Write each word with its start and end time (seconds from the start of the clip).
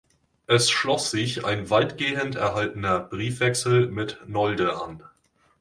Es 0.47 0.71
schloss 0.71 1.11
sich 1.11 1.45
ein 1.45 1.69
weitgehend 1.69 2.33
erhaltener 2.33 3.01
Briefwechsel 3.01 3.85
mit 3.85 4.17
Nolde 4.25 4.81
an. 4.81 5.03